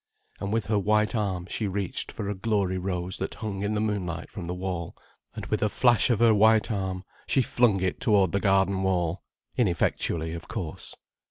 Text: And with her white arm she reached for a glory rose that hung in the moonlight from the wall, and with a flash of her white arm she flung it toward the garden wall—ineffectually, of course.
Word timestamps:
And 0.39 0.51
with 0.51 0.65
her 0.65 0.79
white 0.79 1.13
arm 1.13 1.45
she 1.47 1.67
reached 1.67 2.11
for 2.11 2.27
a 2.27 2.33
glory 2.33 2.79
rose 2.79 3.17
that 3.19 3.35
hung 3.35 3.61
in 3.61 3.75
the 3.75 3.79
moonlight 3.79 4.31
from 4.31 4.45
the 4.45 4.53
wall, 4.55 4.95
and 5.35 5.45
with 5.45 5.61
a 5.61 5.69
flash 5.69 6.09
of 6.09 6.17
her 6.21 6.33
white 6.33 6.71
arm 6.71 7.03
she 7.27 7.43
flung 7.43 7.79
it 7.81 7.99
toward 7.99 8.31
the 8.31 8.39
garden 8.39 8.81
wall—ineffectually, 8.81 10.33
of 10.33 10.47
course. 10.47 10.95